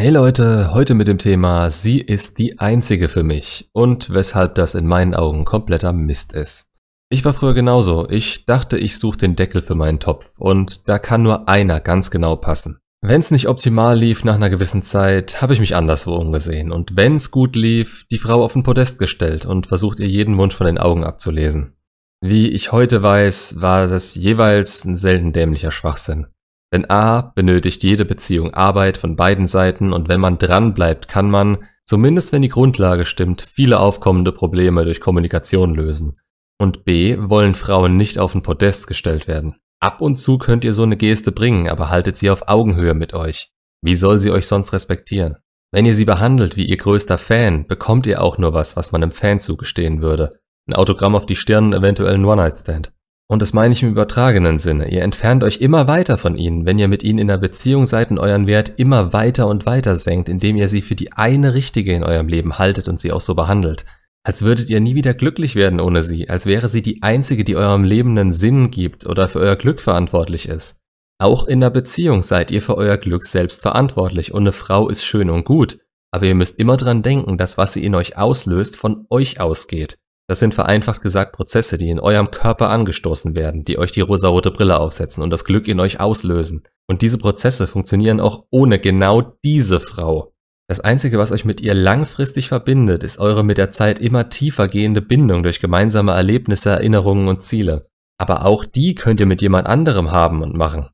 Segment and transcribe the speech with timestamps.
[0.00, 4.76] Hey Leute, heute mit dem Thema Sie ist die einzige für mich und weshalb das
[4.76, 6.68] in meinen Augen kompletter Mist ist.
[7.10, 8.08] Ich war früher genauso.
[8.08, 12.12] Ich dachte, ich suche den Deckel für meinen Topf und da kann nur einer ganz
[12.12, 12.78] genau passen.
[13.00, 17.32] Wenn's nicht optimal lief nach einer gewissen Zeit, habe ich mich anderswo umgesehen und wenn's
[17.32, 20.78] gut lief, die Frau auf den Podest gestellt und versucht ihr jeden Wunsch von den
[20.78, 21.74] Augen abzulesen.
[22.20, 26.28] Wie ich heute weiß, war das jeweils ein selten dämlicher Schwachsinn.
[26.72, 31.30] Denn A benötigt jede Beziehung Arbeit von beiden Seiten und wenn man dran bleibt, kann
[31.30, 36.18] man, zumindest wenn die Grundlage stimmt, viele aufkommende Probleme durch Kommunikation lösen.
[36.60, 39.54] Und B wollen Frauen nicht auf den Podest gestellt werden.
[39.80, 43.14] Ab und zu könnt ihr so eine Geste bringen, aber haltet sie auf Augenhöhe mit
[43.14, 43.50] euch.
[43.80, 45.36] Wie soll sie euch sonst respektieren?
[45.70, 49.02] Wenn ihr sie behandelt wie ihr größter Fan, bekommt ihr auch nur was, was man
[49.02, 50.40] einem Fan zugestehen würde.
[50.66, 52.92] Ein Autogramm auf die Stirn, eventuell ein One-Night-Stand.
[53.30, 54.90] Und das meine ich im übertragenen Sinne.
[54.90, 58.10] Ihr entfernt euch immer weiter von ihnen, wenn ihr mit ihnen in der Beziehung seid
[58.10, 61.92] und euren Wert immer weiter und weiter senkt, indem ihr sie für die eine Richtige
[61.92, 63.84] in eurem Leben haltet und sie auch so behandelt.
[64.24, 67.56] Als würdet ihr nie wieder glücklich werden ohne sie, als wäre sie die einzige, die
[67.56, 70.78] eurem Leben einen Sinn gibt oder für euer Glück verantwortlich ist.
[71.18, 75.04] Auch in der Beziehung seid ihr für euer Glück selbst verantwortlich und eine Frau ist
[75.04, 78.76] schön und gut, aber ihr müsst immer dran denken, dass was sie in euch auslöst,
[78.76, 79.98] von euch ausgeht.
[80.28, 84.50] Das sind vereinfacht gesagt Prozesse, die in eurem Körper angestoßen werden, die euch die rosarote
[84.50, 86.64] Brille aufsetzen und das Glück in euch auslösen.
[86.86, 90.34] Und diese Prozesse funktionieren auch ohne genau diese Frau.
[90.68, 94.68] Das Einzige, was euch mit ihr langfristig verbindet, ist eure mit der Zeit immer tiefer
[94.68, 97.86] gehende Bindung durch gemeinsame Erlebnisse, Erinnerungen und Ziele.
[98.18, 100.90] Aber auch die könnt ihr mit jemand anderem haben und machen.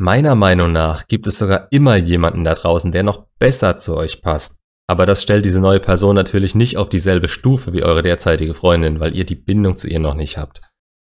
[0.00, 4.22] Meiner Meinung nach gibt es sogar immer jemanden da draußen, der noch besser zu euch
[4.22, 4.60] passt.
[4.88, 9.00] Aber das stellt diese neue Person natürlich nicht auf dieselbe Stufe wie eure derzeitige Freundin,
[9.00, 10.62] weil ihr die Bindung zu ihr noch nicht habt.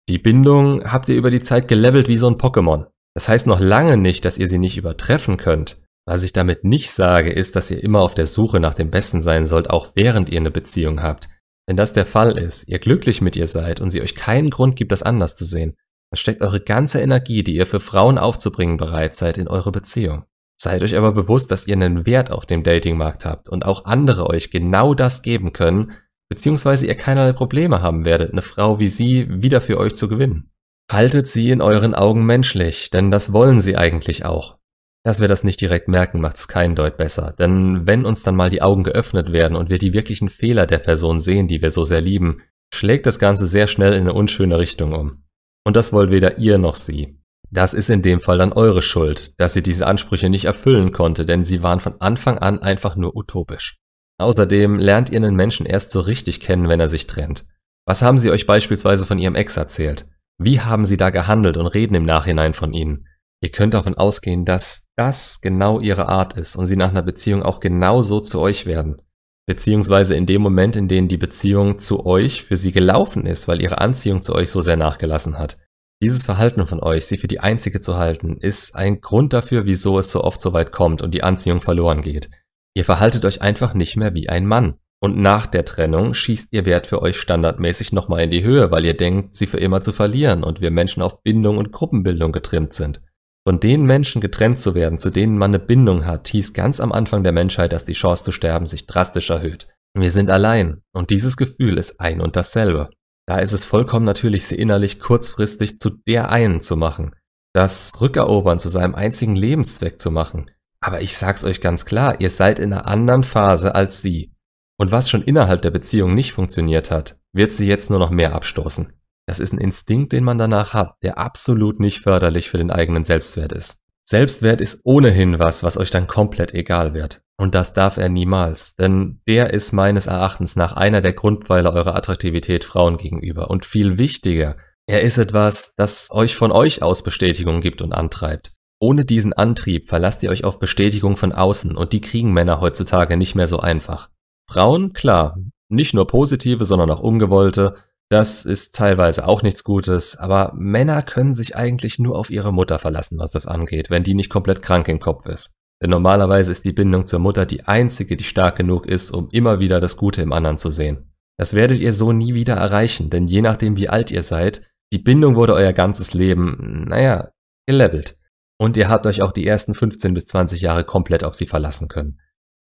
[0.09, 2.87] Die Bindung habt ihr über die Zeit gelevelt wie so ein Pokémon.
[3.13, 5.81] Das heißt noch lange nicht, dass ihr sie nicht übertreffen könnt.
[6.07, 9.21] Was ich damit nicht sage, ist, dass ihr immer auf der Suche nach dem Besten
[9.21, 11.29] sein sollt, auch während ihr eine Beziehung habt.
[11.67, 14.75] Wenn das der Fall ist, ihr glücklich mit ihr seid und sie euch keinen Grund
[14.75, 15.75] gibt, das anders zu sehen,
[16.11, 20.25] dann steckt eure ganze Energie, die ihr für Frauen aufzubringen bereit seid, in eure Beziehung.
[20.57, 24.27] Seid euch aber bewusst, dass ihr einen Wert auf dem Datingmarkt habt und auch andere
[24.27, 25.91] euch genau das geben können,
[26.29, 30.51] beziehungsweise ihr keinerlei Probleme haben werdet, eine Frau wie sie wieder für euch zu gewinnen.
[30.91, 34.57] Haltet sie in euren Augen menschlich, denn das wollen sie eigentlich auch.
[35.03, 38.35] Dass wir das nicht direkt merken, macht es keinen Deut besser, denn wenn uns dann
[38.35, 41.69] mal die Augen geöffnet werden und wir die wirklichen Fehler der Person sehen, die wir
[41.69, 42.41] so sehr lieben,
[42.73, 45.23] schlägt das Ganze sehr schnell in eine unschöne Richtung um.
[45.63, 47.19] Und das wollt weder ihr noch sie.
[47.51, 51.25] Das ist in dem Fall dann eure Schuld, dass sie diese Ansprüche nicht erfüllen konnte,
[51.25, 53.77] denn sie waren von Anfang an einfach nur utopisch.
[54.17, 57.47] Außerdem lernt ihr einen Menschen erst so richtig kennen, wenn er sich trennt.
[57.85, 60.07] Was haben sie euch beispielsweise von ihrem Ex erzählt?
[60.37, 63.07] Wie haben sie da gehandelt und reden im Nachhinein von ihnen?
[63.41, 67.43] Ihr könnt davon ausgehen, dass das genau ihre Art ist und sie nach einer Beziehung
[67.43, 69.01] auch genau so zu euch werden.
[69.45, 73.61] Beziehungsweise in dem Moment, in dem die Beziehung zu euch für sie gelaufen ist, weil
[73.61, 75.57] ihre Anziehung zu euch so sehr nachgelassen hat.
[76.01, 79.97] Dieses Verhalten von euch, sie für die einzige zu halten, ist ein Grund dafür, wieso
[79.97, 82.29] es so oft so weit kommt und die Anziehung verloren geht.
[82.75, 84.75] Ihr verhaltet euch einfach nicht mehr wie ein Mann.
[85.01, 88.85] Und nach der Trennung schießt ihr Wert für euch standardmäßig nochmal in die Höhe, weil
[88.85, 92.73] ihr denkt, sie für immer zu verlieren und wir Menschen auf Bindung und Gruppenbildung getrimmt
[92.73, 93.01] sind.
[93.47, 96.91] Von den Menschen getrennt zu werden, zu denen man eine Bindung hat, hieß ganz am
[96.91, 99.67] Anfang der Menschheit, dass die Chance zu sterben sich drastisch erhöht.
[99.93, 102.89] Wir sind allein und dieses Gefühl ist ein und dasselbe.
[103.27, 107.15] Da ist es vollkommen natürlich, sie innerlich kurzfristig zu der einen zu machen,
[107.53, 110.51] das Rückerobern zu seinem einzigen Lebenszweck zu machen.
[110.79, 114.31] Aber ich sag's euch ganz klar, ihr seid in einer anderen Phase als sie.
[114.77, 118.35] Und was schon innerhalb der Beziehung nicht funktioniert hat, wird sie jetzt nur noch mehr
[118.35, 118.93] abstoßen.
[119.25, 123.03] Das ist ein Instinkt, den man danach hat, der absolut nicht förderlich für den eigenen
[123.03, 123.81] Selbstwert ist.
[124.07, 127.21] Selbstwert ist ohnehin was, was euch dann komplett egal wird.
[127.37, 131.95] Und das darf er niemals, denn der ist meines Erachtens nach einer der Grundpfeiler eurer
[131.95, 133.49] Attraktivität Frauen gegenüber.
[133.49, 134.57] Und viel wichtiger,
[134.87, 138.53] er ist etwas, das euch von euch aus Bestätigung gibt und antreibt.
[138.79, 143.17] Ohne diesen Antrieb verlasst ihr euch auf Bestätigung von außen und die kriegen Männer heutzutage
[143.17, 144.09] nicht mehr so einfach.
[144.47, 145.37] Frauen, klar,
[145.69, 147.75] nicht nur positive, sondern auch ungewollte.
[148.09, 152.77] Das ist teilweise auch nichts Gutes, aber Männer können sich eigentlich nur auf ihre Mutter
[152.77, 155.55] verlassen, was das angeht, wenn die nicht komplett krank im Kopf ist.
[155.81, 159.59] Denn normalerweise ist die Bindung zur Mutter die einzige, die stark genug ist, um immer
[159.59, 161.11] wieder das Gute im anderen zu sehen.
[161.37, 164.61] Das werdet ihr so nie wieder erreichen, denn je nachdem wie alt ihr seid,
[164.93, 167.31] die Bindung wurde euer ganzes Leben, naja,
[167.67, 168.17] gelevelt.
[168.57, 171.89] Und ihr habt euch auch die ersten 15 bis 20 Jahre komplett auf sie verlassen
[171.89, 172.19] können.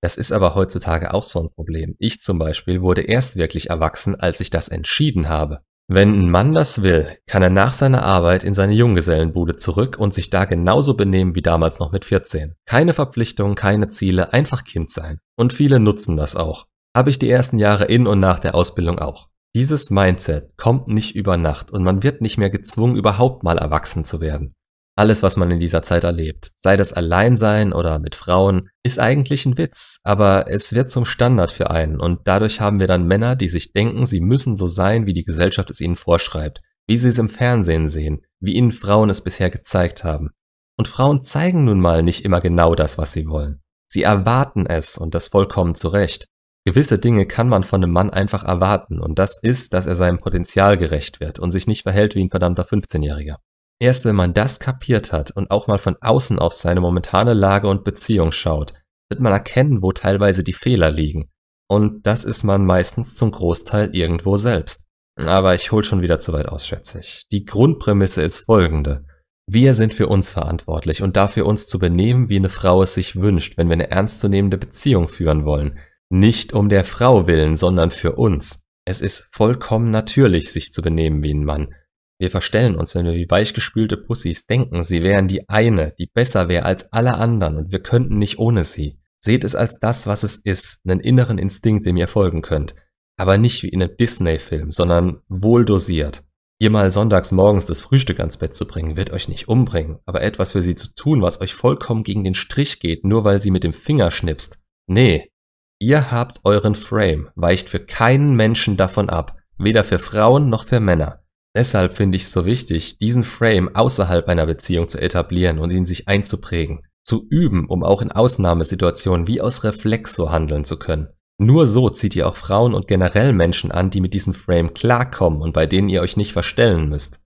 [0.02, 1.96] Das ist aber heutzutage auch so ein Problem.
[2.00, 5.62] Ich zum Beispiel wurde erst wirklich erwachsen, als ich das entschieden habe.
[5.90, 10.14] Wenn ein Mann das will, kann er nach seiner Arbeit in seine Junggesellenbude zurück und
[10.14, 12.56] sich da genauso benehmen wie damals noch mit 14.
[12.66, 15.20] Keine Verpflichtungen, keine Ziele, einfach Kind sein.
[15.38, 16.66] Und viele nutzen das auch.
[16.96, 19.30] Habe ich die ersten Jahre in und nach der Ausbildung auch.
[19.56, 24.04] Dieses Mindset kommt nicht über Nacht und man wird nicht mehr gezwungen, überhaupt mal erwachsen
[24.04, 24.54] zu werden.
[24.98, 29.46] Alles, was man in dieser Zeit erlebt, sei das Alleinsein oder mit Frauen, ist eigentlich
[29.46, 33.36] ein Witz, aber es wird zum Standard für einen und dadurch haben wir dann Männer,
[33.36, 37.10] die sich denken, sie müssen so sein, wie die Gesellschaft es ihnen vorschreibt, wie sie
[37.10, 40.32] es im Fernsehen sehen, wie ihnen Frauen es bisher gezeigt haben.
[40.78, 43.62] Und Frauen zeigen nun mal nicht immer genau das, was sie wollen.
[43.88, 46.28] Sie erwarten es und das vollkommen zu Recht.
[46.66, 50.18] Gewisse Dinge kann man von einem Mann einfach erwarten und das ist, dass er seinem
[50.18, 53.36] Potenzial gerecht wird und sich nicht verhält wie ein verdammter 15-Jähriger.
[53.79, 57.68] Erst wenn man das kapiert hat und auch mal von außen auf seine momentane Lage
[57.68, 58.74] und Beziehung schaut,
[59.09, 61.29] wird man erkennen, wo teilweise die Fehler liegen.
[61.69, 64.85] Und das ist man meistens zum Großteil irgendwo selbst.
[65.18, 67.27] Aber ich hol schon wieder zu weit aus, schätze ich.
[67.31, 69.06] Die Grundprämisse ist folgende.
[69.50, 73.15] Wir sind für uns verantwortlich und dafür uns zu benehmen, wie eine Frau es sich
[73.15, 75.79] wünscht, wenn wir eine ernstzunehmende Beziehung führen wollen.
[76.09, 78.63] Nicht um der Frau willen, sondern für uns.
[78.85, 81.74] Es ist vollkommen natürlich, sich zu benehmen wie ein Mann.
[82.19, 86.50] Wir verstellen uns, wenn wir wie weichgespülte Pussys denken, sie wären die eine, die besser
[86.50, 89.00] wäre als alle anderen und wir könnten nicht ohne sie.
[89.19, 92.75] Seht es als das, was es ist, einen inneren Instinkt, dem ihr folgen könnt.
[93.18, 96.24] Aber nicht wie in einem Disney-Film, sondern wohl dosiert.
[96.60, 100.22] Ihr mal sonntags morgens das Frühstück ans Bett zu bringen, wird euch nicht umbringen, aber
[100.22, 103.52] etwas für sie zu tun, was euch vollkommen gegen den Strich geht, nur weil sie
[103.52, 104.58] mit dem Finger schnipst.
[104.88, 105.31] Nee.
[105.80, 110.80] Ihr habt euren Frame, weicht für keinen Menschen davon ab, weder für Frauen noch für
[110.80, 111.24] Männer.
[111.57, 115.86] Deshalb finde ich es so wichtig, diesen Frame außerhalb einer Beziehung zu etablieren und ihn
[115.86, 121.07] sich einzuprägen, zu üben, um auch in Ausnahmesituationen wie aus Reflex so handeln zu können.
[121.39, 125.42] Nur so zieht ihr auch Frauen und generell Menschen an, die mit diesem Frame klarkommen
[125.42, 127.21] und bei denen ihr euch nicht verstellen müsst.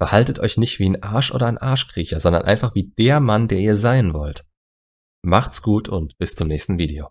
[0.00, 3.58] Verhaltet euch nicht wie ein Arsch oder ein Arschkriecher, sondern einfach wie der Mann, der
[3.58, 4.44] ihr sein wollt.
[5.24, 7.08] Macht's gut und bis zum nächsten Video.